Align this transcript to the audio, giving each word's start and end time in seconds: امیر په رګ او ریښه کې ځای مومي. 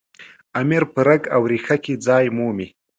امیر 0.61 0.83
په 0.93 0.99
رګ 1.07 1.21
او 1.35 1.41
ریښه 1.51 1.75
کې 1.83 1.93
ځای 2.07 2.25
مومي. 2.37 2.67